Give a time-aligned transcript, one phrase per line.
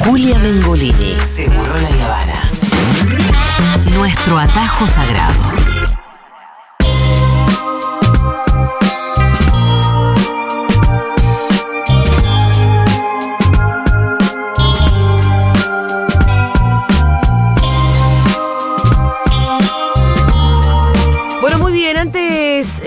[0.00, 2.50] Julia Mengolini, Seguro la Habana.
[3.92, 5.77] Nuestro atajo sagrado.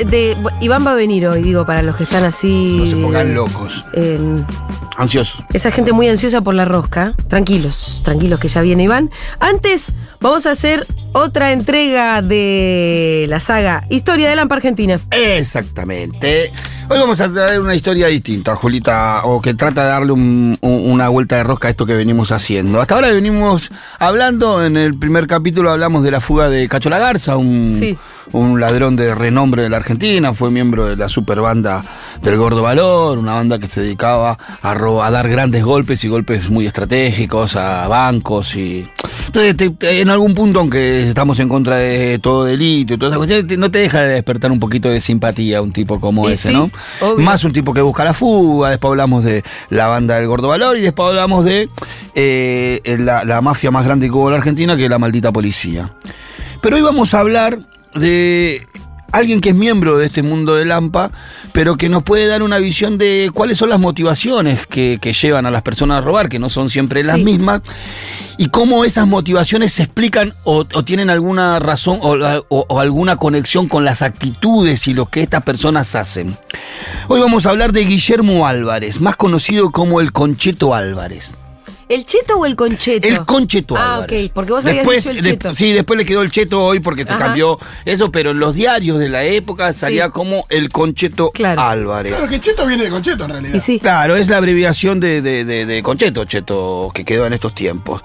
[0.06, 0.38] De.
[0.62, 2.78] Iván va a venir hoy, digo, para los que están así.
[2.80, 3.86] No se pongan locos.
[3.94, 4.46] en-
[4.98, 5.44] Ansiosos.
[5.54, 7.14] esa gente muy ansiosa por la rosca.
[7.28, 9.10] Tranquilos, tranquilos que ya viene Iván.
[9.40, 9.88] Antes,
[10.20, 15.00] vamos a hacer otra entrega de la saga Historia de Lampa Argentina.
[15.12, 16.52] Exactamente.
[16.94, 20.92] Hoy vamos a traer una historia distinta, Julita, o que trata de darle un- un-
[20.92, 22.82] una vuelta de rosca a esto que venimos haciendo.
[22.82, 27.00] Hasta ahora venimos hablando, en el primer capítulo hablamos de la fuga de Cacho La
[27.00, 27.98] Garza, un, Sí.
[28.34, 31.86] un ladrón de renombre de la Argentina, fue miembro de la super banda
[32.22, 36.50] del Gordo Valor, una banda que se dedicaba a, a dar grandes golpes y golpes
[36.50, 38.86] muy estratégicos a bancos y...
[39.34, 43.14] Entonces, te- te- en algún punto, aunque estamos en contra de todo delito y todas
[43.14, 46.34] esas cuestiones, no te deja de despertar un poquito de simpatía un tipo como Y
[46.34, 46.70] ese, sí, ¿no?
[47.00, 47.24] obvio.
[47.24, 50.78] Más un tipo que busca la fuga, después hablamos de la banda del Gordo Valor
[50.78, 51.70] y después hablamos de
[52.14, 55.32] eh, la, la mafia más grande que hubo en la Argentina, que es la maldita
[55.32, 55.94] policía.
[56.62, 57.58] Pero hoy vamos a hablar
[57.96, 58.68] de
[59.12, 61.12] alguien que es miembro de este mundo de Lampa,
[61.54, 65.46] pero que nos puede dar una visión de cuáles son las motivaciones que, que llevan
[65.46, 67.24] a las personas a robar, que no son siempre las Sí.
[67.24, 67.62] mismas,
[68.38, 72.16] y cómo esas motivaciones se explican o, o tienen alguna razón o,
[72.50, 76.38] o- o alguna conexión con las actitudes y lo que estas personas hacen.
[77.08, 81.34] Hoy vamos a hablar de Guillermo Álvarez, más conocido como el Concheto Álvarez.
[81.92, 83.06] ¿El cheto o el concheto?
[83.08, 84.28] El Concheto Ah, Álvarez.
[84.28, 85.54] ok, porque vos habías después, dicho el de- cheto.
[85.54, 87.20] sí, después le quedó el cheto hoy porque se Ajá.
[87.26, 90.12] cambió eso, pero en los diarios de la época salía Sí.
[90.12, 91.62] como el Concheto Claro.
[91.62, 92.14] Álvarez.
[92.16, 93.56] Claro que Cheto viene de Concheto en realidad.
[93.56, 93.80] Y sí.
[93.80, 98.02] Claro, es la abreviación de, de- de- de Concheto, Cheto, que quedó en estos tiempos.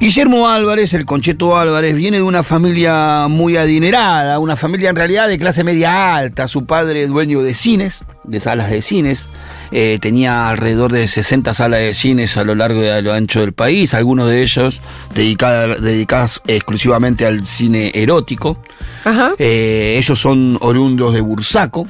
[0.00, 5.26] Guillermo Álvarez, el Concheto Álvarez, viene de una familia muy adinerada, una familia en realidad
[5.26, 6.46] de clase media alta.
[6.46, 9.28] Su padre dueño de cines, de salas de cines,
[9.72, 13.40] eh, tenía alrededor de 60 salas de cines a lo largo y a lo ancho
[13.40, 14.80] del país, algunos de ellos
[15.14, 18.62] dedicada- dedicadas exclusivamente al cine erótico.
[19.04, 19.32] Ajá.
[19.40, 21.88] Eh, ellos son oriundos de Bursaco.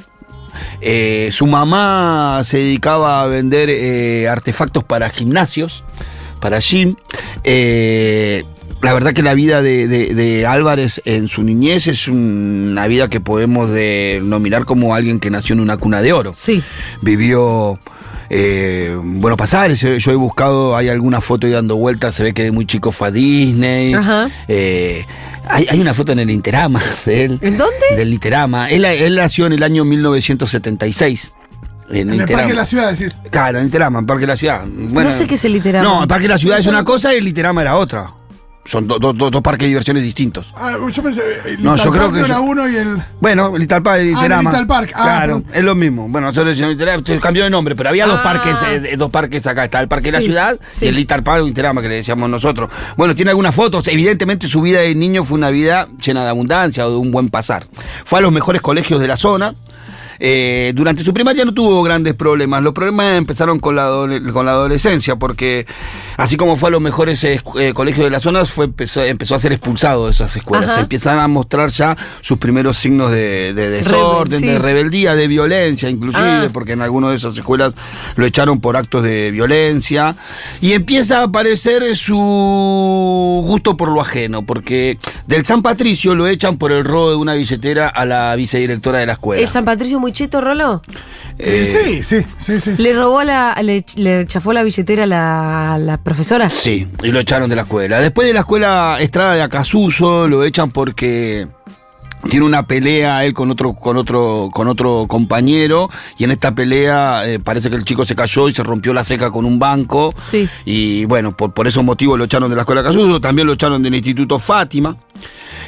[0.80, 5.84] Eh, su mamá se dedicaba a vender eh, artefactos para gimnasios,
[6.38, 6.96] para gym.
[7.44, 8.44] Eh,
[8.80, 13.08] la verdad que la vida de, de- de Álvarez en su niñez es una vida
[13.08, 16.62] que podemos denominar como alguien que nació en una cuna de oro Sí.
[17.02, 17.78] vivió
[18.30, 19.80] eh, buenos pasares.
[19.80, 22.66] Yo yo he buscado, hay alguna foto ahí dando vueltas, se ve que de muy
[22.66, 23.94] chico fue a Disney.
[23.94, 24.30] Ajá.
[24.46, 25.06] Eh,
[25.48, 27.38] hay, hay una foto en el Interama de él.
[27.42, 27.96] ¿En dónde?
[27.96, 28.70] Del Interama.
[28.70, 31.32] Él, él nació en el año 1976.
[31.90, 32.36] En, En el Interama.
[32.42, 33.20] Parque de la Ciudad decís.
[33.30, 34.62] Claro, en Interama, en Parque de la Ciudad.
[34.66, 35.84] Bueno, No sé qué es el Literama.
[35.88, 38.12] No, el Parque de la Ciudad es una cosa y el Literama era otra.
[38.66, 40.52] Son do- do- do- dos parques de diversiones distintos.
[40.54, 41.22] Ah, yo pensé.
[41.46, 43.02] El No, yo creo que era yo- uno y el.
[43.18, 44.66] Bueno, el Little Park y el Ah, el Literama.
[44.66, 44.90] Park.
[44.94, 46.06] Ah, claro, es lo mismo.
[46.06, 48.22] Bueno, nosotros Literama, se cambió de nombre, pero había dos Ah.
[48.22, 49.64] parques, eh, dos parques acá.
[49.64, 50.84] Está el Parque de la Ciudad sí.
[50.84, 52.68] y el Little Park y Literama que le decíamos nosotros.
[52.98, 53.88] Bueno, tiene algunas fotos.
[53.88, 57.30] Evidentemente su vida de niño fue una vida llena de abundancia o de un buen
[57.30, 57.66] pasar.
[58.04, 59.54] Fue a los mejores colegios de la zona.
[60.20, 62.62] Eh, durante su primaria no tuvo grandes problemas.
[62.62, 63.88] Los problemas empezaron con la,
[64.32, 65.66] con la adolescencia, porque
[66.16, 67.40] así como fue a los mejores eh,
[67.74, 70.74] colegios de las zonas, fue, empezó, empezó a ser expulsado de esas escuelas.
[70.74, 74.46] Se empiezan a mostrar ya sus primeros signos de, de desorden, Rebel- sí.
[74.46, 76.48] de rebeldía, de violencia, inclusive, Ah.
[76.52, 77.74] porque en algunas de esas escuelas
[78.16, 80.16] lo echaron por actos de violencia.
[80.60, 86.56] Y empieza a aparecer su gusto por lo ajeno, porque del San Patricio lo echan
[86.58, 89.42] por el robo de una billetera a la vicedirectora de la escuela.
[89.42, 90.82] ¿El San Patricio muy cheto, Rolo?
[91.38, 92.74] Eh, sí, sí, sí, sí.
[92.78, 93.54] ¿Le robó la.
[93.62, 96.50] le, le chafó la billetera a la, la profesora?
[96.50, 98.00] Sí, y lo echaron de la escuela.
[98.00, 101.46] Después de la escuela Estrada de Acasuso, lo echan porque
[102.28, 107.22] tiene una pelea él con otro, con otro, con otro compañero, y en esta pelea
[107.24, 110.12] eh, parece que el chico se cayó y se rompió la ceja con un banco.
[110.18, 110.48] Sí.
[110.64, 113.82] Y bueno, por, por esos motivos lo echaron de la escuela Acasuso, también lo echaron
[113.82, 114.96] del Instituto Fátima.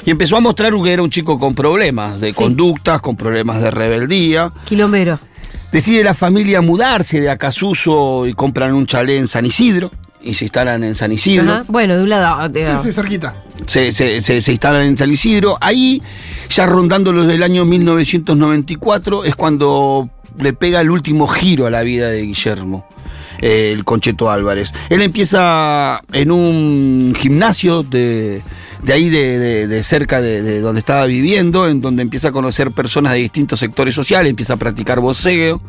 [0.05, 2.35] Y empezó a mostrar que era un chico con problemas de Sí.
[2.35, 4.53] conductas, con problemas de rebeldía.
[4.65, 5.19] Quilombero.
[5.73, 9.91] Decide la familia mudarse de Acasuso y compran un chalet en San Isidro
[10.23, 11.51] y se instalan en San Isidro.
[11.51, 11.65] Ajá.
[11.69, 12.49] Bueno, de un lado.
[12.49, 13.43] de- Sí, sí, cerquita.
[13.67, 15.57] Se, se- se- se instalan en San Isidro.
[15.61, 16.03] Ahí,
[16.49, 20.09] ya rondando los del año 1994, es cuando
[20.39, 22.87] le pega el último giro a la vida de Guillermo,
[23.41, 24.73] eh, el Concheto Álvarez.
[24.89, 28.43] Él empieza en un gimnasio de,
[28.83, 32.33] de ahí de, de- de cerca de, de donde estaba viviendo, en donde empieza a
[32.33, 35.61] conocer personas de distintos sectores sociales, empieza a practicar voceo.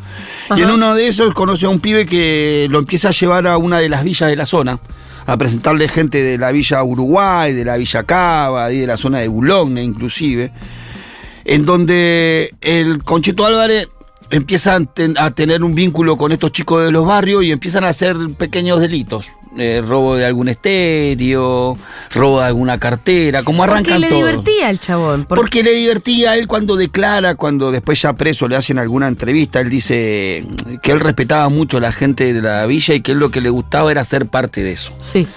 [0.56, 3.58] Y en uno de esos conoce a un pibe que lo empieza a llevar a
[3.58, 4.80] una de las villas de la zona,
[5.25, 9.19] a presentarle gente de la villa Uruguay, de la villa Cava, y de la zona
[9.19, 10.52] de Boulogne inclusive,
[11.46, 13.88] en donde el Conchito Álvarez
[14.31, 17.83] empieza a, ten- a tener un vínculo con estos chicos de los barrios y empiezan
[17.83, 19.28] a hacer pequeños delitos.
[19.57, 21.78] Eh, robo de algún estéreo,
[22.13, 24.18] robo de alguna cartera, como Porque arrancan le todo.
[24.19, 25.25] divertía al chabón.
[25.25, 29.07] porque- Porque le divertía a él cuando declara, cuando después ya preso le hacen alguna
[29.10, 30.45] entrevista, él dice
[30.81, 33.42] que él respetaba mucho a la gente de la villa y que él lo que
[33.42, 34.94] le gustaba era ser parte de eso.
[35.01, 35.28] Sí.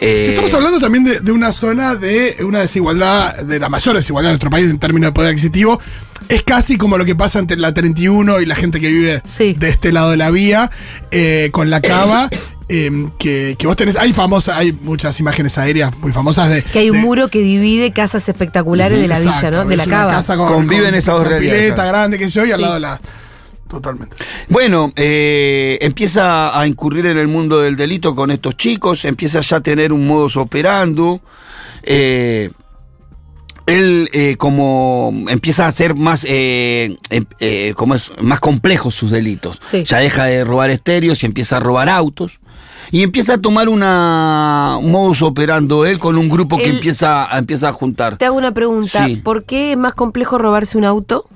[0.00, 4.30] Eh, Estamos hablando también de, de una zona de una desigualdad, de la mayor desigualdad
[4.30, 5.80] de nuestro país en términos de poder adquisitivo.
[6.28, 9.54] Es casi como lo que pasa entre la 31 y la gente que vive Sí.
[9.58, 10.70] de este lado de la vía,
[11.10, 12.28] eh, con la cava.
[12.68, 16.62] eh, que, que vos tenés, hay famosas, hay muchas imágenes aéreas muy famosas de.
[16.62, 19.68] Que hay un de- muro que divide casas espectaculares de la Exacto, villa, ¿no?
[19.68, 20.12] De la cava.
[20.12, 21.90] casa con- Conviven con- esas dos realidades, Pileta claro.
[21.90, 22.62] grande, que yo, y al Sí.
[22.62, 23.00] lado de la.
[23.68, 24.16] Totalmente.
[24.48, 29.56] Bueno, eh, empieza a incurrir en el mundo del delito con estos chicos, empieza ya
[29.56, 31.20] a tener un modus operando.
[31.86, 32.50] eh,
[33.66, 39.10] él eh, como empieza a hacer más eh, em- eh, como es más complejos sus
[39.10, 39.60] delitos.
[39.70, 39.84] Sí.
[39.84, 42.40] Ya deja de robar estéreos y empieza a robar autos.
[42.94, 47.38] Y empieza a tomar una un modus operando él con un grupo que empieza, a-
[47.40, 48.18] empieza a juntar.
[48.18, 49.04] Te hago una pregunta.
[49.06, 49.16] Sí.
[49.16, 51.26] ¿Por qué es más complejo robarse un auto?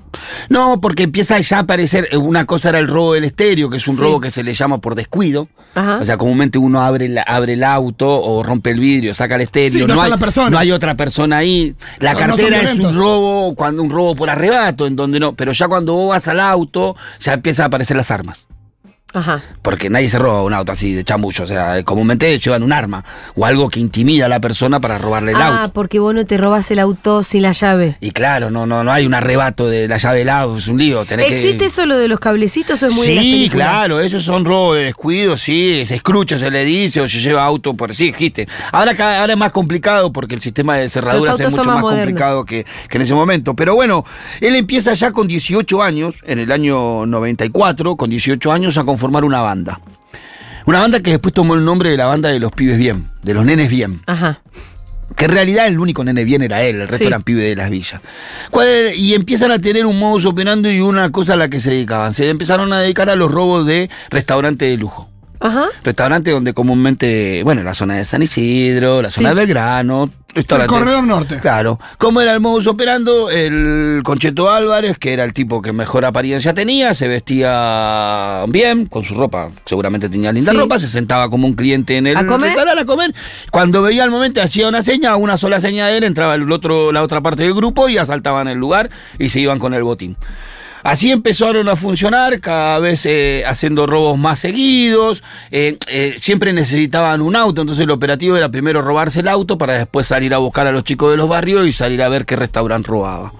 [0.47, 3.75] No, porque empieza ya a aparecer, eh, una cosa era el robo del estéreo, que
[3.75, 4.01] es un Sí.
[4.01, 5.49] robo que se le llama por descuido.
[5.75, 5.97] Ajá.
[6.01, 9.41] O sea, comúnmente uno abre, la- abre el auto o rompe el vidrio, saca el
[9.41, 9.85] estéreo.
[9.85, 10.49] Sí, no hay, la persona.
[10.49, 11.75] no hay otra persona ahí.
[11.99, 15.19] La No, no son cartera es un robo, cuando un robo por arrebato, en donde
[15.19, 15.33] no.
[15.33, 18.47] Pero ya cuando vos vas al auto, ya empiezan a aparecer las armas.
[19.13, 19.41] Ajá.
[19.63, 21.43] Porque nadie se roba un auto así de chamullo.
[21.43, 23.03] O sea, comúnmente llevan un arma
[23.35, 25.73] o algo que intimida a la persona para robarle el Ah, auto.
[25.73, 27.97] porque vos no te robas el auto sin la llave.
[28.01, 30.77] Y claro, no, no, no hay un arrebato de la llave del auto, es un
[30.77, 31.05] lío.
[31.05, 34.45] tenés que- ¿Existe eso lo de los cablecitos o es muy Sí, claro, esos son
[34.45, 38.09] robos de descuido, sí, se escrucha, se le dice, o se lleva auto por sí,
[38.09, 38.47] existe.
[38.71, 42.45] Ahora, ahora es más complicado porque el sistema de cerraduras es mucho más más, complicado
[42.45, 43.55] que, que en ese momento.
[43.55, 44.03] Pero bueno,
[44.41, 49.23] él empieza ya con 18 años, en el año 94, con 18 años, a conformar
[49.23, 49.79] una banda.
[50.65, 53.33] Una banda que después tomó el nombre de la banda de los pibes bien, de
[53.33, 54.01] los nenes bien.
[54.05, 54.41] Ajá.
[55.15, 57.05] Que en realidad el único nene bien era él, el resto Sí.
[57.05, 58.01] eran pibes de las villas.
[58.97, 62.13] Y empiezan a tener un modus operando y una cosa a la que se dedicaban.
[62.13, 65.09] Se empezaron a dedicar a los robos de restaurantes de lujo.
[65.41, 65.67] Ajá.
[65.83, 69.35] Restaurantes donde comúnmente, bueno, la zona de San Isidro, la zona Sí.
[69.35, 70.09] de Belgrano.
[70.35, 71.39] El Corredor Norte.
[71.39, 71.79] Claro.
[71.97, 73.31] ¿Cómo era el modus operando?
[73.31, 79.03] El Concheto Álvarez, que era el tipo que mejor apariencia tenía, se vestía bien, con
[79.03, 80.57] su ropa, seguramente tenía linda Sí.
[80.57, 82.49] ropa, se sentaba como un cliente en el ¿A comer?
[82.51, 83.15] restaurante a comer.
[83.51, 86.91] Cuando veía el momento, hacía una seña, una sola seña de él, entraba el otro,
[86.91, 90.15] la otra parte del grupo y asaltaban el lugar y se iban con el botín.
[90.83, 95.23] Así empezaron a funcionar, cada vez eh, haciendo robos más seguidos.
[95.51, 99.77] eh, eh, siempre necesitaban un auto, entonces el operativo era primero robarse el auto para
[99.77, 102.35] después salir a buscar a los chicos de los barrios y salir a ver qué
[102.35, 103.33] restaurante robaba.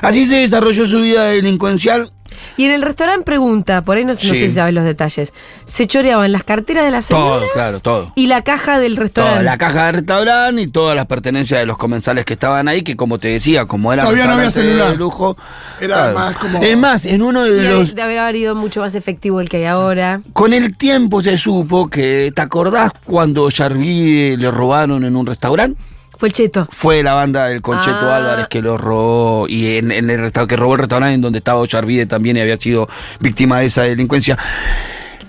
[0.00, 2.13] Así se desarrolló su vida delincuencial.
[2.56, 4.28] Y en el restaurante pregunta, por ahí no, no Sí.
[4.28, 5.32] sé si sabes los detalles.
[5.64, 8.12] Se choreaban las carteras de las Todo, señoras claro, todo.
[8.14, 9.38] y la caja del restaurante.
[9.40, 12.82] Toda la caja del restaurante y todas las pertenencias de los comensales que estaban ahí,
[12.82, 14.90] que como te decía, como eran Todavía no había celular.
[14.90, 15.36] de lujo.
[15.80, 17.94] Era más como- Es más, en uno Y de los.
[17.94, 20.20] de haber habido mucho más efectivo el que hay ahora.
[20.32, 25.80] Con el tiempo se supo que, ¿te acordás cuando Jarví le robaron en un restaurante?
[26.24, 26.66] Fue el cheto.
[26.70, 28.16] Fue la banda del Concheto Ah.
[28.16, 31.60] Álvarez que lo robó y en, en el que robó el restaurante en donde estaba
[31.60, 32.88] Ollarvide también y había sido
[33.20, 34.38] víctima de esa delincuencia.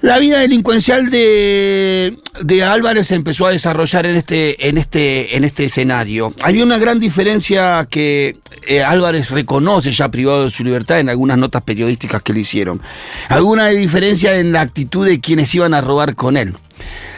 [0.01, 5.43] La vida delincuencial de, de Álvarez se empezó a desarrollar en este, en este, en
[5.43, 6.33] este escenario.
[6.41, 8.37] Hay una gran diferencia que
[8.67, 12.81] eh, Álvarez reconoce ya privado de su libertad en algunas notas periodísticas que le hicieron.
[13.29, 16.53] Alguna diferencia en la actitud de quienes iban a robar con él.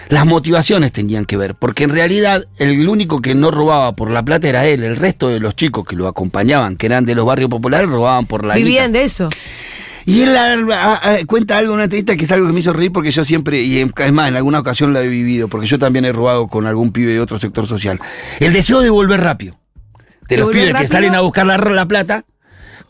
[0.10, 4.24] Las motivaciones tenían que ver, porque en realidad el único que no robaba por la
[4.24, 7.26] plata era él, el resto de los chicos que lo acompañaban, que eran de los
[7.26, 9.00] barrios populares, robaban por la Vivían guita.
[9.00, 9.30] de eso.
[10.08, 12.72] Y él ah, ah, cuenta algo en una entrevista que es algo que me hizo
[12.72, 15.68] reír porque yo siempre, y en- es más, en alguna ocasión lo he vivido, porque
[15.68, 18.00] yo también he robado con algún pibe de otro sector social.
[18.40, 19.60] El deseo de volver rápido.
[20.30, 22.24] De los ¿Volver pibes que salen a buscar la, la plata,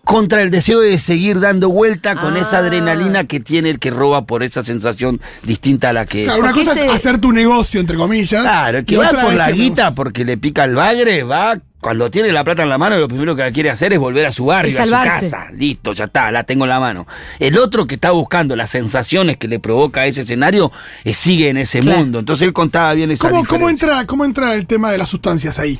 [0.03, 2.39] contra el deseo de seguir dando vuelta con Ah.
[2.39, 6.23] esa adrenalina que tiene el que roba por esa sensación distinta a la que...
[6.25, 8.41] Claro, una ¿Por qué cosa se- es hacer tu negocio, entre comillas.
[8.43, 12.31] Claro, que va por la me- guita porque le pica el bagre, va cuando tiene
[12.31, 14.81] la plata en la mano, lo primero que quiere hacer es volver a su barrio,
[14.81, 15.47] a su casa.
[15.53, 17.05] Listo, ya está, la tengo en la mano.
[17.39, 20.71] El otro que está buscando las sensaciones que le provoca ese escenario,
[21.03, 21.99] eh, sigue en ese Claro.
[21.99, 22.19] mundo.
[22.19, 25.59] Entonces él contaba bien esa ¿Cómo, cómo entra, ¿Cómo entra el tema de las sustancias
[25.59, 25.79] ahí?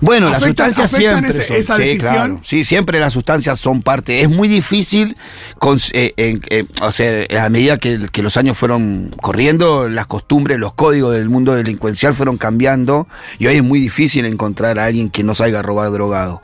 [0.00, 2.12] Bueno, las sustancias siempre ese- son, esa sí, decisión.
[2.14, 2.40] claro.
[2.42, 4.22] Sí, siempre las sustancias son parte.
[4.22, 5.16] Es muy difícil,
[5.58, 10.06] cons- eh, en- eh, o sea, a medida que, que los años fueron corriendo, las
[10.06, 14.86] costumbres, los códigos del mundo delincuencial fueron cambiando y hoy es muy difícil encontrar a
[14.86, 16.40] alguien que no salga a robar drogado.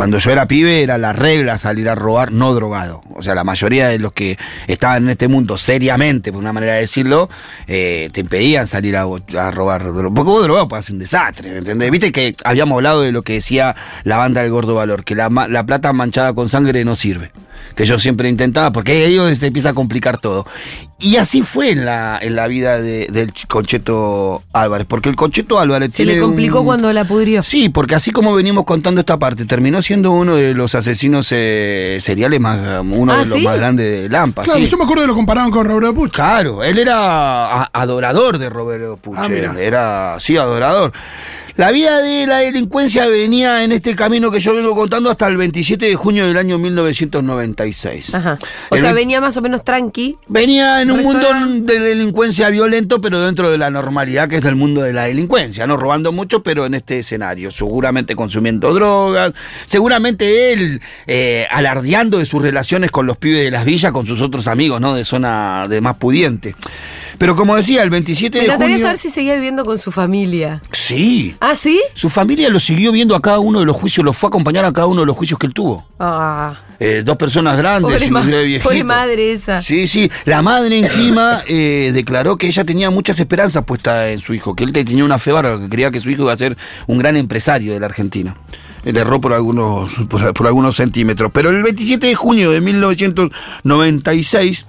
[0.00, 3.02] Cuando yo era pibe era la regla salir a robar no drogado.
[3.14, 6.72] O sea, la mayoría de los que estaban en este mundo seriamente, por una manera
[6.72, 7.28] de decirlo,
[7.66, 9.82] eh, te impedían salir a, a robar.
[9.82, 11.90] Porque vos drogado puede ser un desastre, ¿me entendés?
[11.90, 15.28] Viste que habíamos hablado de lo que decía la banda del Gordo Valor, que la,
[15.28, 17.30] la plata manchada con sangre no sirve.
[17.74, 20.44] Que yo siempre intentaba, porque ahí es donde se empieza a complicar todo.
[20.98, 25.58] Y así fue en la, en la vida de- del Concheto Álvarez, porque el Concheto
[25.58, 27.42] Álvarez Se le complicó un- cuando la pudrió.
[27.42, 31.98] Sí, porque así como venimos contando esta parte, terminó siendo uno de los asesinos eh,
[32.02, 33.44] seriales más, uno Ah, de los ¿sí?
[33.44, 34.42] más grandes de Lampa.
[34.42, 34.66] Claro, sí.
[34.66, 36.12] yo me acuerdo que lo comparaban con Roberto Puch.
[36.12, 39.16] Claro, él era adorador de Roberto Puch.
[39.18, 40.92] Ah, era, sí, adorador.
[41.60, 45.36] La vida de la delincuencia venía en este camino que yo vengo contando hasta el
[45.36, 48.14] 27 de junio del año 1996.
[48.14, 48.38] Ajá.
[48.70, 50.16] O El sea, ve- venía más o menos tranqui.
[50.26, 51.28] Venía en un mundo
[51.60, 55.66] de delincuencia violento, pero dentro de la normalidad que es el mundo de la delincuencia,
[55.66, 59.34] no robando mucho, pero en este escenario, seguramente consumiendo drogas,
[59.66, 64.22] seguramente él eh, alardeando de sus relaciones con los pibes de las villas, con sus
[64.22, 64.94] otros amigos, ¿no?
[64.94, 66.54] De zona de más pudiente.
[67.20, 68.78] Pero como decía, el 27 Me de junio...
[68.78, 70.62] saber si seguía viviendo con su familia.
[70.72, 71.36] Sí.
[71.38, 71.78] ¿Ah, sí?
[71.92, 74.64] Su familia lo siguió viendo a cada uno de los juicios, lo fue a acompañar
[74.64, 75.86] a cada uno de los juicios que él tuvo.
[75.98, 78.24] Ah, Eh, dos personas grandes, pobre, ma-
[78.62, 79.62] pobre madre esa.
[79.62, 80.10] Sí, sí.
[80.24, 84.64] La madre encima eh, declaró que ella tenía muchas esperanzas puestas en su hijo, que
[84.64, 86.96] él te- tenía una fe bárbara, que creía que su hijo iba a ser un
[86.98, 88.34] gran empresario de la Argentina.
[88.84, 91.30] Él erró por algunos, por, por algunos centímetros.
[91.32, 94.66] Pero el 27 de junio de 1996,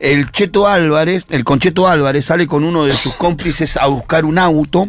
[0.00, 4.38] el Cheto Álvarez, el Concheto Álvarez, sale con uno de sus cómplices a buscar un
[4.38, 4.88] auto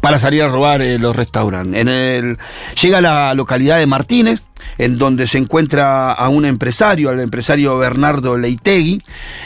[0.00, 1.80] para salir a robar eh, los restaurantes.
[1.80, 2.38] En el,
[2.80, 4.44] llega a la localidad de Martínez,
[4.78, 9.00] en donde se encuentra a un empresario, al empresario Bernardo Leitegui,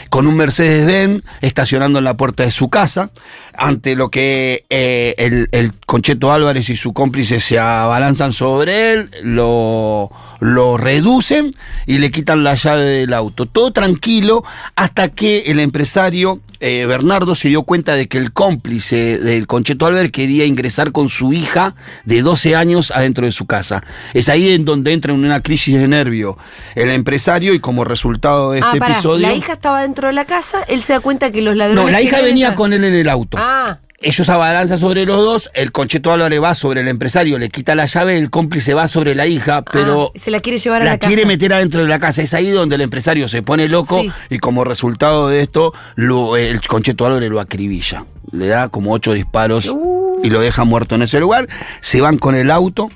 [0.09, 3.11] con un Mercedes-Benz estacionando en la puerta de su casa,
[3.57, 9.11] ante lo que eh, el, el Concheto Álvarez y su cómplice se abalanzan sobre él,
[9.23, 13.45] lo, lo reducen y le quitan la llave del auto.
[13.45, 14.43] Todo tranquilo
[14.75, 19.85] hasta que el empresario eh, Bernardo se dio cuenta de que el cómplice del Concheto
[19.85, 23.83] Álvarez quería ingresar con su hija de 12 años adentro de su casa.
[24.13, 26.37] Es ahí en donde entra en una crisis de nervio
[26.75, 29.27] el empresario y como resultado de Ah, este pará, episodio...
[29.27, 31.83] La hija estaba dentro de la casa, él se da cuenta que los ladrones.
[31.85, 33.37] no, la hija venía con él en el auto.
[33.39, 37.75] Ah, Ellos abalanzan sobre los dos, el Concheto Álvarez va sobre el empresario, le quita
[37.75, 40.85] la llave, el cómplice va sobre la hija, pero ah, se la quiere llevar a
[40.85, 41.07] la, la, casa.
[41.09, 42.21] quiere meter adentro de la casa.
[42.21, 44.09] Es ahí donde el empresario se pone loco Sí.
[44.29, 48.05] y como resultado de esto, lo- el Concheto Álvarez lo acribilla.
[48.31, 50.21] Le da como ocho disparos Uh.
[50.23, 51.47] y lo deja muerto en ese lugar.
[51.81, 52.89] Se van con el auto.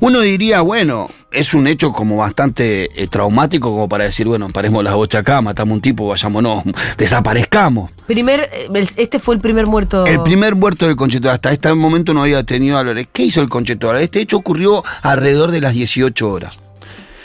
[0.00, 4.82] Uno diría, bueno, es un hecho como bastante eh, traumático como para decir, bueno, paremos
[4.84, 6.64] las bochas acá, matamos un tipo, vayámonos,
[7.10, 7.90] desaparezcamos.
[8.06, 10.04] Primer, eh, el- este fue el primer muerto.
[10.06, 13.08] El primer muerto del Concheto, hasta este momento no había tenido Álvarez.
[13.12, 14.04] ¿Qué hizo el Concheto Álvarez?
[14.06, 16.60] Este hecho ocurrió alrededor de las 18 horas.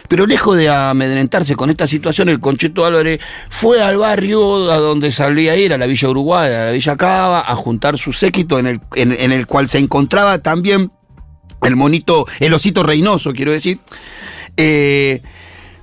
[0.08, 5.10] Pero lejos de amedrentarse con esta situación, el Concheto Álvarez fue al barrio a donde
[5.14, 8.60] salía a ir, a la Villa Uruguay, a la Villa Cava, a juntar su séquito
[8.60, 10.92] en el, en, en el cual se encontraba también
[11.62, 13.80] el monito, el osito Reynoso, quiero decir.
[14.58, 15.22] Eh,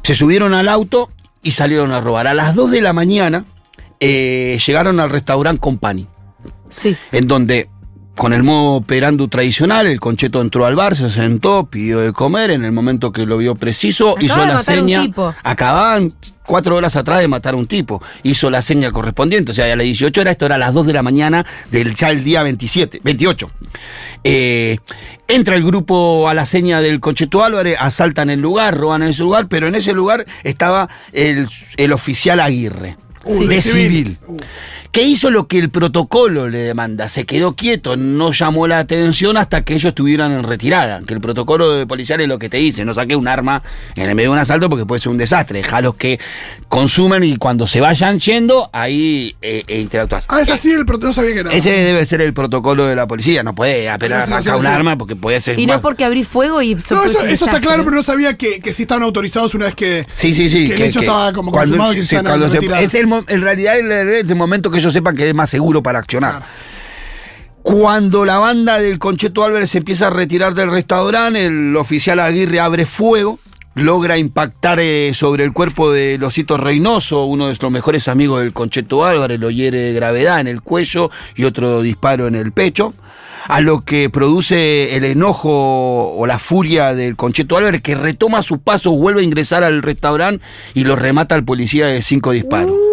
[0.03, 1.11] se subieron al auto
[1.43, 2.27] y salieron a robar.
[2.27, 3.45] A las 2 de la mañana
[4.01, 6.07] eh, llegaron al restaurante Company
[6.69, 6.97] Sí.
[7.13, 7.69] en donde
[8.19, 12.51] con el modo operando tradicional, el concheto entró al bar, se sentó, pidió de comer,
[12.51, 15.07] en el momento que lo vio preciso, Acaba hizo la seña.
[15.45, 16.13] Acababan
[16.45, 18.03] cuatro horas atrás de matar a un tipo.
[18.25, 20.89] Hizo la seña correspondiente, o sea, a las 18 horas, esto era a las 2
[20.89, 23.51] de la mañana del ya el día 27, 28.
[24.25, 24.79] Eh,
[25.29, 29.47] entra el grupo a la seña del Concheto Álvarez, asaltan el lugar, roban ese lugar,
[29.47, 32.97] pero en ese lugar estaba el, el oficial Aguirre.
[33.25, 34.19] Uh, de de civil.
[34.27, 34.43] civil.
[34.93, 39.37] Que hizo lo que el protocolo le demanda, se quedó quieto, no llamó la atención
[39.37, 42.57] hasta que ellos estuvieran en retirada, que el protocolo de policial es lo que te
[42.57, 43.63] dice, no saque un arma
[43.95, 46.19] en el medio de un asalto porque puede ser un desastre, dejalos que
[46.69, 50.25] consumen y cuando se vayan yendo, ahí eh, eh, interactúas.
[50.29, 51.53] Ah, es así el protocolo, no sabía que era.
[51.53, 54.97] Ese debe ser el protocolo de la policía, no puede apelar a arrancar un arma
[54.99, 55.59] porque puede ser...
[55.59, 58.61] Y no bueno, porque abrís fuego y no, eso, está claro, pero no sabía que,
[58.61, 60.07] que sí estaban autorizados una vez que.
[60.15, 60.69] Sí, sí, sí.
[60.69, 62.85] Que el hecho estaba como cuando- consumado y que sí, se iban a cuando se-
[62.85, 65.51] es el en realidad es el, es el momento que ellos sepan que es más
[65.51, 66.31] seguro para accionar.
[66.31, 66.47] Claro.
[67.63, 72.61] Cuando la banda del Concheto Álvarez se empieza a retirar del restaurante, el oficial Aguirre
[72.61, 73.41] abre fuego,
[73.75, 78.55] logra impactar eh, sobre el cuerpo de Losito Reynoso, uno de los mejores amigos del
[78.55, 82.95] Concheto Álvarez, lo hiere de gravedad en el cuello y otro disparo en el pecho.
[83.49, 88.59] A lo que produce el enojo o la furia del Concheto Álvarez, que retoma sus
[88.59, 90.43] pasos, vuelve a ingresar al restaurante
[90.75, 92.88] y lo remata al policía de cinco disparos.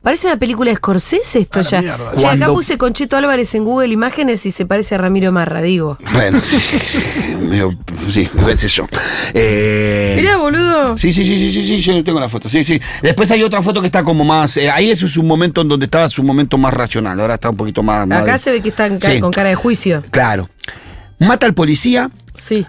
[0.00, 1.80] Parece una película de Scorsese esto ya.
[1.80, 2.12] mierda.
[2.12, 5.60] Che, acá Cuando- puse Concheto Álvarez en Google Imágenes y se parece a Ramiro Marra,
[5.60, 5.98] digo.
[6.12, 6.56] Bueno, sí,
[7.40, 7.76] medio-
[8.08, 8.86] sí, qué sé yo.
[9.34, 10.96] Eh, Mirá, boludo.
[10.96, 12.48] Sí, sí, sí, sí, sí, sí, yo tengo la foto.
[12.48, 12.80] Sí, sí.
[13.02, 14.56] Después hay otra foto que está como más.
[14.56, 17.18] eh, ahí eso es un momento en donde estaba su momento más racional.
[17.20, 18.06] Ahora está un poquito más.
[18.06, 19.20] más Acá se ve que están ca- Sí.
[19.20, 20.02] con cara de juicio.
[20.10, 20.48] Claro.
[21.18, 22.10] Mata al policía.
[22.36, 22.64] Sí,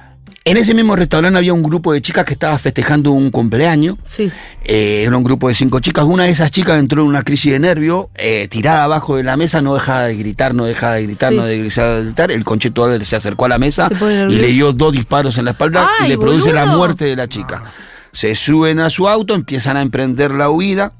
[0.46, 3.98] En ese mismo restaurante había un grupo de chicas que estaba festejando un cumpleaños.
[4.04, 4.32] sí.
[4.64, 6.06] Eh, era un grupo de cinco chicas.
[6.06, 9.36] Una de esas chicas entró en una crisis de nervio, eh, tirada abajo de la
[9.36, 11.38] mesa, no dejaba de gritar, no dejaba de gritar, Sí.
[11.38, 12.32] no dejaba de gritar.
[12.32, 13.90] El concheto Álvarez se acercó a la mesa
[14.30, 17.16] y le dio dos disparos en la espalda y ¡Ay, le produce la muerte de
[17.16, 17.64] la chica.
[18.12, 20.94] Se suben a su auto, empiezan a emprender la huida.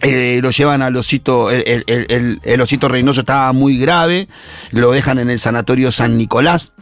[0.00, 4.28] eh, lo llevan al osito, el, el- el- el- el osito Reynoso estaba muy grave,
[4.70, 6.72] lo dejan en el sanatorio San Nicolás.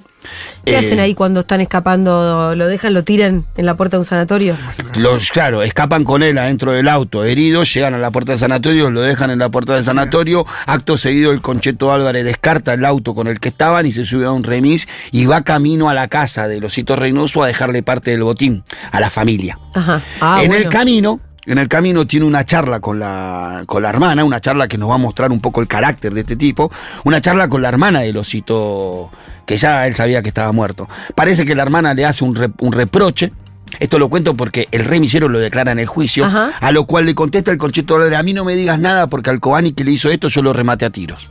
[0.64, 2.54] ¿Qué Eh, hacen ahí cuando están escapando?
[2.54, 4.56] ¿Lo dejan, lo tiran en la puerta de un sanatorio?
[4.96, 8.90] Los, claro, escapan con él adentro del auto, heridos, llegan a la puerta del sanatorio,
[8.90, 13.14] lo dejan en la puerta del sanatorio, acto seguido el Concheto Álvarez descarta el auto
[13.14, 16.08] con el que estaban y se sube a un remis y va camino a la
[16.08, 19.58] casa de Losito Reynoso a dejarle parte del botín a la familia.
[19.74, 20.02] Ajá.
[20.20, 24.24] Ah, en el camino, en el camino tiene una charla con la, con la hermana,
[24.24, 26.70] una charla que nos va a mostrar un poco el carácter de este tipo,
[27.04, 29.10] una charla con la hermana del osito,
[29.46, 30.88] que ya él sabía que estaba muerto.
[31.14, 33.32] Parece que la hermana le hace un, re- un reproche.
[33.80, 36.50] Esto lo cuento porque el remisero lo declara en el juicio, Ajá.
[36.60, 39.40] a lo cual le contesta el concheto a mí no me digas nada porque al
[39.40, 41.30] Cobani que le hizo esto yo lo remate a tiros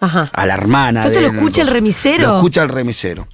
[0.00, 0.30] Ajá.
[0.32, 1.02] a la hermana.
[1.02, 2.28] ¿Todo esto lo escucha el remisero?
[2.28, 3.26] Lo escucha el remisero.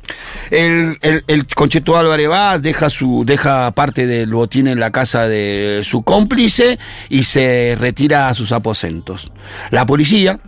[0.50, 5.28] El, el, el Concheto Álvarez va, deja, su, deja parte del botín en la casa
[5.28, 6.78] de su cómplice
[7.08, 9.32] y se retira a sus aposentos.
[9.70, 10.40] La policía,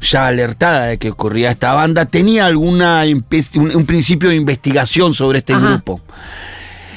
[0.00, 5.38] ya alertada de que ocurría esta banda, tenía alguna un, un principio de investigación sobre
[5.38, 5.68] este Ajá.
[5.68, 6.00] grupo.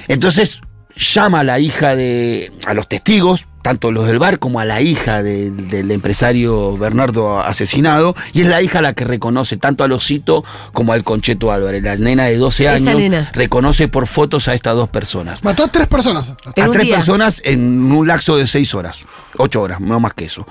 [0.08, 0.62] Entonces
[0.96, 2.51] llama a la hija de.
[2.66, 7.39] a los testigos, tanto los del bar como a la hija de- del empresario Bernardo
[7.42, 11.84] asesinado, y es la hija la que reconoce tanto al Osito como al Concheto Álvarez.
[11.84, 13.30] La nena de 12 Esa años nena.
[13.34, 15.43] reconoce por fotos a estas dos personas.
[15.43, 16.36] Mató a tres personas.
[16.56, 16.95] En a tres día.
[16.95, 19.04] personas en un lapso de seis horas.
[19.38, 20.45] Ocho horas, no más que eso.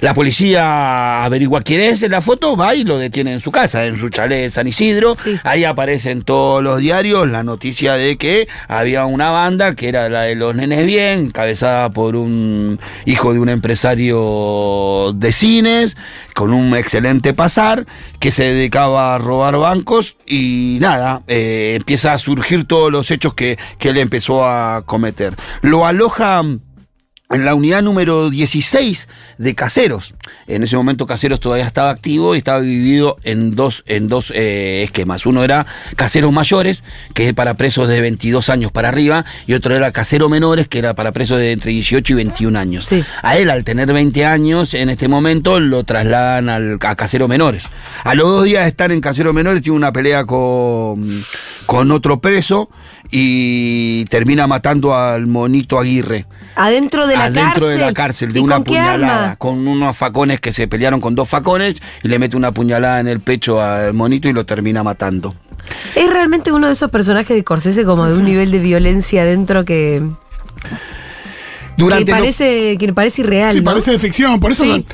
[0.00, 3.84] La policía averigua quién es en la foto, va y lo detiene en su casa,
[3.86, 5.14] en su chalet de San Isidro.
[5.14, 5.36] Sí.
[5.44, 10.08] Ahí aparece en todos los diarios la noticia de que había una banda que era
[10.08, 12.49] la de los nenes bien, encabezada por un
[13.04, 15.96] hijo de un empresario de cines,
[16.34, 17.86] con un excelente pasar,
[18.18, 23.34] que se dedicaba a robar bancos y nada, eh, empieza a surgir todos los hechos
[23.34, 25.34] que, que él empezó a cometer.
[25.62, 26.42] Lo aloja
[27.30, 30.14] en la unidad número 16 de Caseros.
[30.48, 34.82] En ese momento Caseros todavía estaba activo y estaba dividido en dos, en dos eh,
[34.84, 35.26] esquemas.
[35.26, 35.64] Uno era
[35.94, 36.82] Caseros Mayores,
[37.14, 40.78] que es para presos de 22 años para arriba, y otro era Casero Menores, que
[40.78, 42.86] era para presos de entre 18 y 21 años.
[42.86, 43.04] Sí.
[43.22, 47.64] A él, al tener 20 años, en este momento lo trasladan al, a Casero Menores.
[48.02, 51.06] A los dos días de estar en Casero Menores, tiene una pelea con,
[51.66, 52.70] con otro preso
[53.10, 57.68] y termina matando al monito Aguirre Adentro de la adentro cárcel.
[57.70, 61.28] de la cárcel, de ¿Y una puñalada, con unos facones que se pelearon con dos
[61.28, 65.34] facones y le mete una puñalada en el pecho al monito y lo termina matando.
[65.94, 69.64] Es realmente uno de esos personajes de Corsese como de un nivel de violencia dentro
[69.64, 70.02] que,
[70.62, 70.70] que
[71.76, 73.52] Durante lo- parece, que parece irreal.
[73.52, 73.64] Sí, ¿no?
[73.64, 74.40] parece de ficción.
[74.40, 74.70] Por eso Sí.
[74.70, 74.84] son-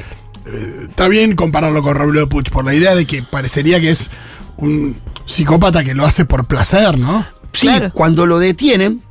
[0.46, 4.08] eh, está bien compararlo con Robledo Puch, por la idea de que parecería que es
[4.56, 7.24] un psicópata que lo hace por placer, ¿no?
[7.56, 7.90] Sí, Claro.
[7.92, 9.02] cuando lo detienen,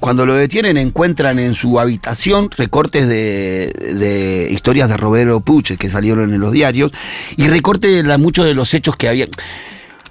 [0.00, 5.88] cuando lo detienen encuentran en su habitación recortes de, de historias de Roberto Puche que
[5.90, 6.92] salieron en los diarios
[7.36, 9.26] y recortes de muchos de los hechos que había.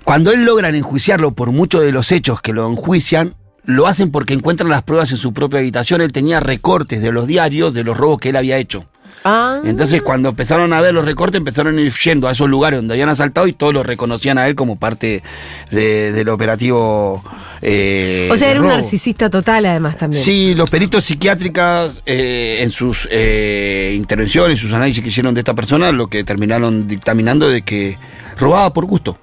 [0.04, 4.34] Cuando él logran enjuiciarlo por muchos de los hechos que lo enjuician, lo hacen porque
[4.34, 6.02] encuentran las pruebas en su propia habitación.
[6.02, 8.86] Él tenía recortes de los diarios de los robos que él había hecho.
[9.26, 12.80] Ah, Entonces, cuando empezaron a ver los recortes, empezaron a ir yendo a esos lugares
[12.80, 15.24] donde habían asaltado y todos lo reconocían a él como parte
[15.72, 17.24] de- del operativo.
[17.62, 20.22] eh, o sea, era un narcisista total además también.
[20.22, 25.54] Sí, los peritos psiquiátricas eh, en sus eh, intervenciones, sus análisis que hicieron de esta
[25.54, 27.98] persona, lo que terminaron dictaminando de que
[28.38, 29.18] robaba por gusto.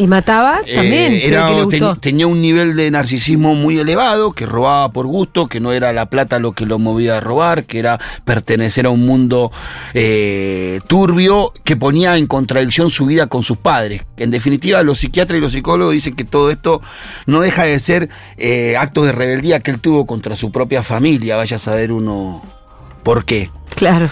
[0.00, 1.96] Y mataba Eh, también, era- que le ten- gustó.
[1.96, 6.06] tenía un nivel de narcisismo muy elevado, que robaba por gusto, que no era la
[6.06, 9.50] plata lo que lo movía a robar, que era pertenecer a un mundo
[9.94, 14.02] eh, turbio que ponía en contradicción su vida con sus padres.
[14.16, 16.80] En definitiva, los psiquiatras y los psicólogos dicen que todo esto
[17.26, 21.34] no deja de ser eh, actos de rebeldía que él tuvo contra su propia familia.
[21.36, 22.42] Vaya a saber uno
[23.02, 23.50] por qué.
[23.74, 24.10] Claro.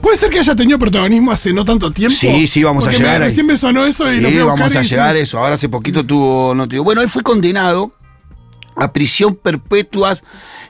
[0.00, 2.16] ¿Puede ser que haya tenido protagonismo hace no tanto tiempo?
[2.16, 3.42] Sí, sí, vamos a llegar me, ahí.
[3.42, 5.38] Me sonó eso y Sí, lo fui a buscar vamos a llegar a eso.
[5.38, 6.84] Ahora hace poquito tuvo, no tuvo.
[6.84, 7.92] Bueno, él fue condenado
[8.76, 10.16] a prisión perpetua,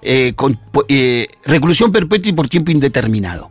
[0.03, 3.51] eh, con, eh, reclusión perpetua y por tiempo indeterminado.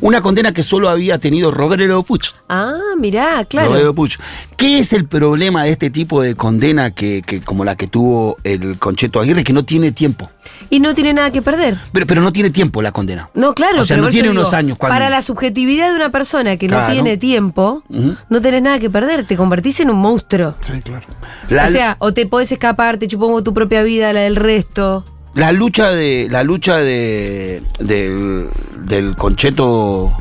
[0.00, 2.28] Una condena que solo había tenido Roberto Puch.
[2.48, 3.68] Ah, mirá, claro.
[3.70, 4.16] Roberto Puch.
[4.56, 8.38] ¿Qué es el problema de este tipo de condena que, que como la que tuvo
[8.44, 10.30] el Concheto Aguirre, que no tiene tiempo?
[10.70, 11.78] Y no tiene nada que perder.
[11.92, 13.28] Pero, pero no tiene tiempo la condena.
[13.34, 16.10] No, claro, O sea, pero no tiene unos años cuando- Para la subjetividad de una
[16.10, 16.86] persona que Claro.
[16.86, 17.82] no tiene tiempo,
[18.28, 20.54] no tenés nada que perder, te convertís en un monstruo.
[20.60, 21.06] Sí, claro.
[21.50, 25.04] La- o sea, o te podés escapar, te chupongo tu propia vida, la del resto.
[25.34, 26.28] La lucha de.
[26.30, 27.62] La lucha de.
[27.78, 28.48] del,
[28.84, 30.12] del concheto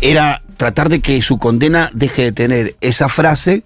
[0.00, 3.62] era tratar de que su condena deje de tener esa frase.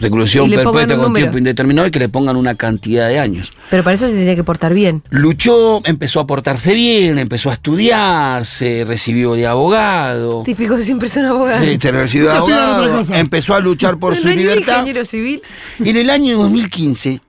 [0.00, 3.52] Reclusión perpetua con tiempo indeterminado y que le pongan una cantidad de años.
[3.68, 5.02] Pero para eso se tenía que portar bien.
[5.10, 10.44] Luchó, empezó a portarse bien, empezó a estudiar, se recibió de abogado.
[10.44, 11.64] Típico siempre son abogados.
[11.66, 13.02] Sí, se recibió de abogado.
[13.12, 14.74] Empezó a luchar por No su libertad.
[14.74, 15.42] ingeniero civil.
[15.82, 17.20] Y en el año 2015.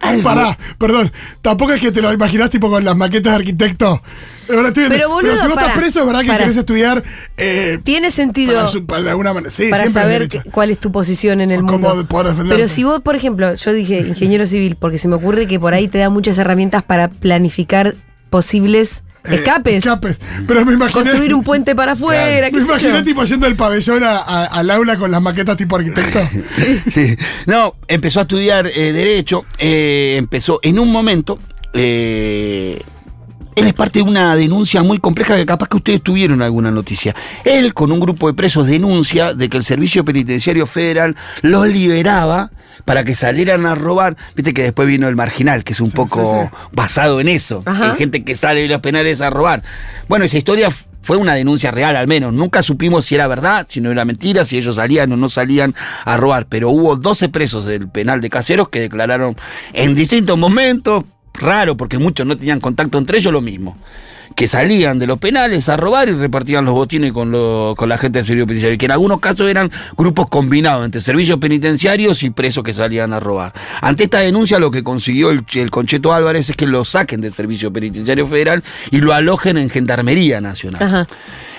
[0.00, 1.12] Algo- Pará, perdón.
[1.42, 4.02] Tampoco es que te lo imaginás tipo con las maquetas de arquitecto.
[4.48, 6.38] Verdad, estoy- Pero, boludo, si vos pará, estás preso, es verdad que pará.
[6.38, 7.02] querés estudiar.
[7.36, 9.50] Eh, Tiene sentido para, su- para de alguna manera.
[9.50, 12.06] Sí, para siempre es saber cuál es tu posición en el O cómo mundo.
[12.06, 12.34] poder.
[12.48, 15.74] Pero si vos, por ejemplo, yo dije ingeniero civil, porque se me ocurre que por
[15.74, 17.94] ahí te da muchas herramientas para planificar
[18.30, 19.02] posibles
[19.34, 19.74] escapes.
[19.84, 20.20] escapes.
[20.46, 21.02] Pero me imaginé.
[21.02, 23.04] Construir un puente para afuera, qué Me sé imaginé yo.
[23.04, 26.18] tipo yendo del pabellón a- a- al aula con las maquetas tipo arquitecto.
[26.90, 27.16] Sí.
[27.46, 31.38] No, empezó a estudiar eh, Derecho, eh, empezó en un momento.
[31.74, 32.80] eh,
[33.56, 37.16] él es parte de una denuncia muy compleja que capaz que ustedes tuvieron alguna noticia.
[37.44, 42.52] Él, con un grupo de presos, denuncia de que el Servicio Penitenciario Federal los liberaba
[42.84, 44.16] para que salieran a robar.
[44.34, 47.62] Viste que después vino el marginal, que es un poco sí, basado en eso.
[47.66, 47.90] Ajá.
[47.90, 49.62] En gente que sale de los penales a robar.
[50.08, 50.70] Bueno, esa historia
[51.02, 52.32] fue una denuncia real al menos.
[52.32, 55.74] Nunca supimos si era verdad, si no era mentira, si ellos salían o no salían
[56.04, 56.46] a robar.
[56.46, 59.36] Pero hubo 12 presos del penal de caseros que declararon
[59.72, 63.78] en distintos momentos, raro porque muchos no tenían contacto entre ellos, lo mismo.
[64.38, 67.98] Que salían de los penales a robar y repartían los botines con, lo- con la
[67.98, 68.74] gente del servicio penitenciario.
[68.76, 73.12] Y que en algunos casos eran grupos combinados entre servicios penitenciarios y presos que salían
[73.12, 73.52] a robar.
[73.80, 77.32] Ante esta denuncia, lo que consiguió el, el Concheto Álvarez es que lo saquen del
[77.32, 80.82] servicio penitenciario federal y lo alojen en Gendarmería Nacional.
[80.84, 81.08] Ajá.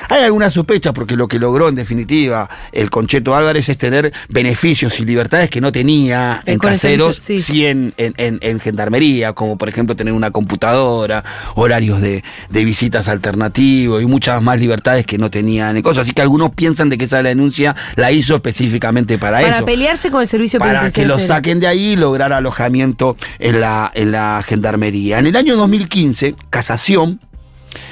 [0.09, 4.99] Hay algunas sospechas porque lo que logró en definitiva el Concheto Álvarez es tener beneficios
[4.99, 7.39] y libertades que no tenía En en caseros, sí.
[7.39, 11.23] sí en, en- en- en gendarmería, como por ejemplo tener una computadora,
[11.55, 16.03] horarios de, de visitas alternativos y muchas más libertades que no tenían en cosas.
[16.03, 19.65] Así que algunos piensan de que esa denuncia la hizo específicamente para, Para eso.
[19.65, 23.91] pelearse con el servicio Para que lo saquen de ahí y lograr alojamiento en la,
[23.93, 25.19] en la gendarmería.
[25.19, 27.19] En el año 2015, Casación,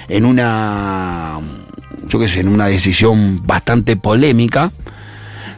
[0.10, 1.40] en una,
[2.08, 4.72] yo qué sé, en una decisión bastante polémica,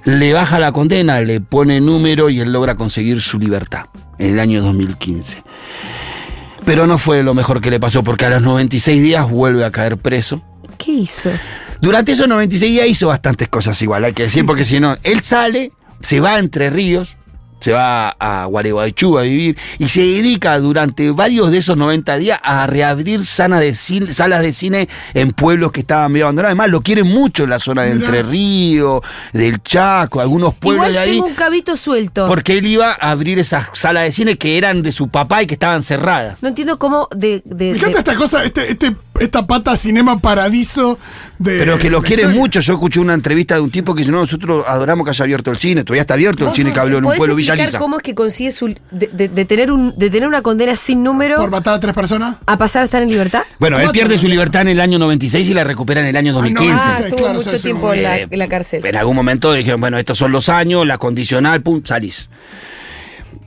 [0.06, 3.86] le baja la condena, le pone número y él logra conseguir su libertad
[4.18, 5.44] en el año 2015.
[6.66, 9.72] Pero no fue lo mejor que le pasó porque a los 96 días vuelve a
[9.72, 10.44] caer preso.
[10.78, 11.30] ¿Qué hizo?
[11.82, 15.22] Durante esos 96 días hizo bastantes cosas igual, hay que decir, porque si no, él
[15.22, 17.18] sale, se va a Entre Ríos,
[17.60, 22.40] se va a Gualeguaychú a vivir y se dedica durante varios de esos 90 días
[22.42, 26.52] a reabrir salas de cine, salas de cine en pueblos que estaban medio abandonados.
[26.52, 27.92] Además, lo quieren mucho en la zona de.
[27.92, 29.02] Entre Ríos,
[29.34, 31.12] del Chaco, algunos pueblos Igual de ahí.
[31.16, 32.26] tengo un cabito suelto.
[32.28, 35.48] Porque él iba a abrir esas salas de cine que eran de su papá y
[35.48, 36.42] que estaban cerradas.
[36.42, 40.20] No entiendo cómo de, de- Me encanta de- esta cosa, este, este, esta pata cinema
[40.20, 40.98] paradiso
[41.38, 41.60] de.
[41.60, 42.60] Pero que lo quieren mucho.
[42.60, 45.52] Yo escuché una entrevista de un tipo que dice, no, nosotros adoramos que haya abierto
[45.52, 45.84] el cine.
[45.84, 47.80] Todavía está abierto el ¿Vos cine que habló en un pueblo Villa explicar Lisa.
[47.80, 51.04] cómo es que consigue su, de, de- de tener un, de tener una condena sin
[51.04, 52.38] número Por matar a tres personas.
[52.46, 53.44] a pasar a estar en libertad?
[53.60, 56.32] Bueno, él pierde su libertad en el año 96 y la recupera en el año
[56.32, 56.74] Ah, no, 2015.
[56.84, 58.86] Ah, estuvo claro, mucho sí, tiempo en la, Eh, en la cárcel.
[58.86, 62.30] En algún momento dijeron, bueno, estos son los años, la condicional, pum, salís.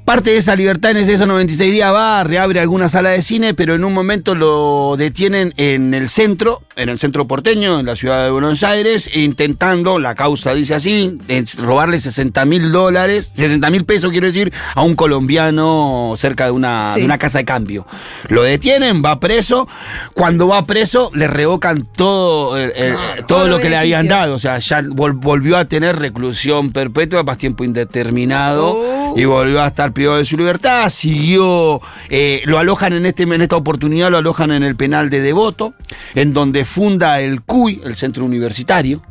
[0.05, 3.75] Parte de esa libertad en esos 96 días va, reabre alguna sala de cine, pero
[3.77, 8.25] en un momento lo detienen en el centro, en el centro porteño, en la ciudad
[8.25, 11.19] de Buenos Aires, intentando, la causa dice así,
[11.57, 16.95] robarle 60 mil dólares, 60 mil pesos quiero decir, a un colombiano cerca de una,
[16.95, 17.01] Sí.
[17.01, 17.87] de una casa de cambio.
[18.29, 19.69] Lo detienen, va preso.
[20.15, 22.97] Cuando va preso, le revocan todo, el- el-
[23.29, 24.35] todo Todo lo que le habían dado.
[24.35, 29.15] O sea, ya vol- volvió a tener reclusión perpetua más tiempo indeterminado Oh.
[29.17, 30.89] y volvió a estar privado de su libertad.
[30.89, 35.21] Siguió, eh, lo alojan en, este, en esta oportunidad, lo alojan en el penal de
[35.21, 35.75] Devoto,
[36.15, 39.03] en donde funda el CUI, el centro universitario.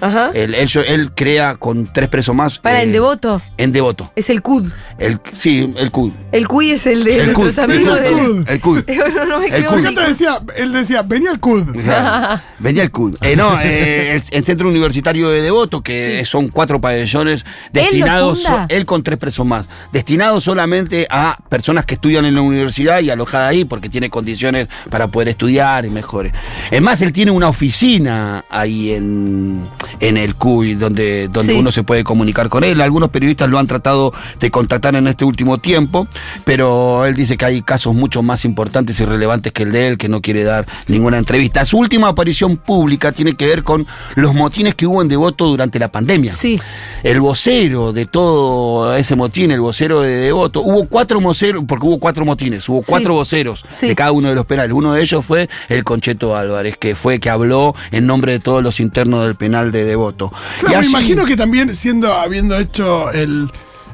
[0.00, 0.30] Ajá.
[0.34, 2.58] Él, él- él crea con tres presos más.
[2.58, 3.42] Para eh, el devoto.
[3.56, 4.12] En Devoto.
[4.16, 4.70] Es el CUD.
[4.98, 6.12] El, sí, el CUI.
[6.32, 8.24] El CUI es el de El nuestros CUD, amigos el del.
[8.24, 8.80] CUD, el CUD.
[9.16, 9.82] no, no me El CUD.
[9.82, 11.64] Yo te decía, él decía, venía el CUD.
[12.58, 13.16] Venía el CUD.
[13.20, 18.66] Eh, no, eh, el, el Centro Universitario de Devoto, que son cuatro pabellones destinados, funda?
[18.70, 23.10] él con tres presos más, destinados solamente a personas que estudian en la universidad y
[23.10, 26.32] alojadas ahí porque tiene condiciones para poder estudiar y mejores.
[26.70, 29.68] Es más, él tiene una oficina ahí en,
[30.00, 31.58] en el CUI donde, donde Sí.
[31.58, 32.80] uno se puede comunicar con él.
[32.80, 36.08] Algunos periodistas lo han tratado de contactar en este último tiempo,
[36.44, 39.98] pero él dice que hay casos mucho más importantes y relevantes que el de él,
[39.98, 41.64] que no quiere dar ninguna entrevista.
[41.64, 45.78] Su última aparición pública tiene que ver con los motines que hubo en Devoto durante
[45.78, 46.32] la pandemia.
[46.32, 46.60] Sí.
[47.02, 51.98] El vocero de todo ese motín, el vocero de Devoto, hubo cuatro voceros, porque hubo
[51.98, 52.86] cuatro motines, hubo Sí.
[52.88, 53.88] cuatro voceros Sí.
[53.88, 54.72] de cada uno de los penales.
[54.72, 58.62] Uno de ellos fue el Concheto Álvarez, que fue que habló en nombre de todos
[58.62, 60.32] los internos del penal de Devoto.
[60.60, 63.50] Claro, me imagino que también siendo, habiendo hecho el,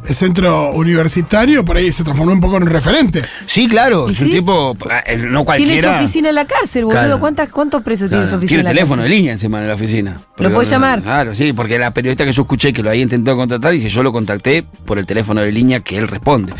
[0.06, 3.22] el centro universitario, por ahí se transformó un poco en un referente.
[3.46, 5.96] Sí, claro, ¿Y es un tipo, eh, no Tiene su cualquiera.
[5.98, 7.00] oficina en la cárcel, boludo.
[7.02, 7.20] Claro.
[7.20, 8.48] ¿Cuántas, ¿Cuántos presos tiene su oficina?
[8.48, 10.20] Tiene en la teléfono de línea encima de la oficina.
[10.36, 11.02] Porque- puede llamar?
[11.02, 14.02] Claro, sí, porque la periodista que yo escuché que lo había intentado contratar, dije yo
[14.02, 16.52] lo contacté por el teléfono de línea que él responde.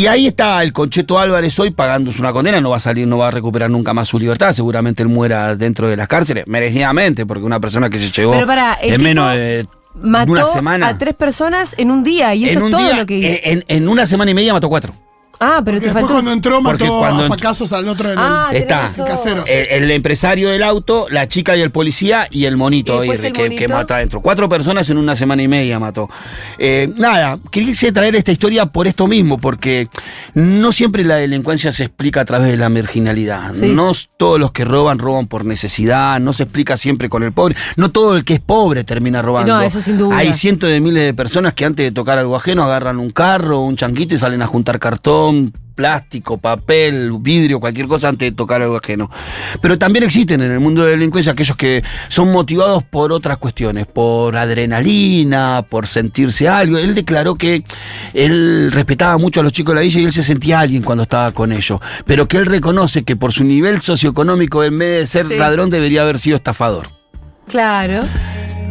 [0.00, 3.18] Y ahí está el Concheto Álvarez hoy pagándose una condena, no va a salir, no
[3.18, 7.26] va a recuperar nunca más su libertad, seguramente él muera dentro de las cárceles, merecidamente,
[7.26, 10.88] porque una persona que se llegó Pero el en menos de Mató una semana.
[10.88, 13.40] a tres personas en un día y eso en es todo día, lo que hizo.
[13.42, 14.94] en, en una semana y media mató cuatro.
[15.40, 16.12] Ah, pero Porque te después faltó.
[16.14, 19.04] cuando entró Porque mató cuando a ent- facazos al otro en el- Ah, tenés Está.
[19.04, 19.44] Casero.
[19.46, 23.20] El, el empresario del auto, la chica y el policía y el monito Y el
[23.32, 23.58] que, monito.
[23.58, 24.20] que mata adentro.
[24.20, 26.08] Cuatro personas en una semana y media mató.
[26.58, 29.88] Eh, nada, quise traer esta historia por esto mismo, porque
[30.34, 33.54] no siempre la delincuencia se explica a través de la marginalidad.
[33.54, 33.66] Sí.
[33.72, 37.56] No todos los que roban roban por necesidad, no se explica siempre con el pobre.
[37.76, 39.54] No todo el que es pobre termina robando.
[39.54, 40.16] No, eso sin duda.
[40.16, 43.60] Hay cientos de miles de personas que antes de tocar algo ajeno agarran un carro,
[43.60, 45.29] un changuito y salen a juntar cartón,
[45.74, 49.10] plástico, papel, vidrio, cualquier cosa antes de tocar algo ajeno.
[49.62, 53.38] Pero también existen en el mundo de la delincuencia aquellos que son motivados por otras
[53.38, 56.76] cuestiones, por adrenalina, por sentirse algo.
[56.76, 57.64] Él declaró que
[58.12, 61.04] él respetaba mucho a los chicos de la villa y él se sentía alguien cuando
[61.04, 65.06] estaba con ellos, pero que él reconoce que por su nivel socioeconómico en vez de
[65.06, 65.36] ser Sí.
[65.38, 66.88] ladrón debería haber sido estafador.
[67.48, 68.02] Claro,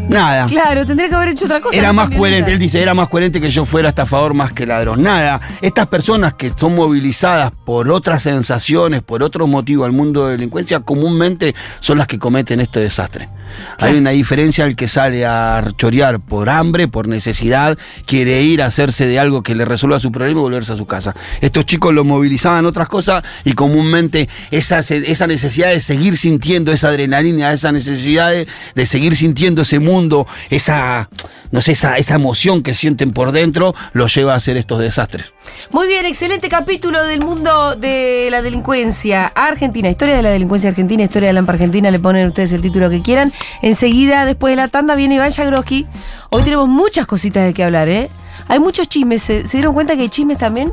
[0.09, 0.47] Nada.
[0.47, 1.77] claro, tendría que haber hecho otra cosa.
[1.77, 5.03] Era más coherente, él dice, era más coherente que yo fuera estafador más que ladrón.
[5.03, 10.33] Nada, estas personas que son movilizadas por otras sensaciones, por otros motivos al mundo de
[10.33, 13.29] delincuencia, comúnmente son las que cometen este desastre.
[13.77, 18.67] Hay una diferencia el que sale a chorear por hambre, por necesidad, quiere ir a
[18.67, 21.15] hacerse de algo que le resuelva su problema y volverse a su casa.
[21.41, 26.89] Estos chicos lo movilizaban otras cosas y comúnmente esa, esa necesidad de seguir sintiendo esa
[26.89, 31.09] adrenalina, esa necesidad de, de seguir sintiendo ese mundo, esa,
[31.51, 35.33] no sé, esa, esa emoción que sienten por dentro, los lleva a hacer estos desastres.
[35.71, 39.89] Muy bien, excelente capítulo del mundo de la delincuencia argentina.
[39.89, 41.91] Historia de la delincuencia argentina, historia de la AMPA argentina.
[41.91, 43.31] Le ponen ustedes el título que quieran.
[43.61, 45.87] Enseguida, después de la tanda, viene Iván Jagroski.
[46.29, 48.09] Hoy tenemos muchas cositas de qué hablar, ¿eh?
[48.47, 49.21] Hay muchos chismes.
[49.21, 50.71] ¿Se, se dieron cuenta que hay chismes también?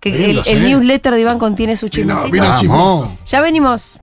[0.00, 2.30] Que Sí, el, newsletter de Iván contiene sus chismecitos.
[2.60, 3.16] vino.
[3.26, 3.94] Ya venimos.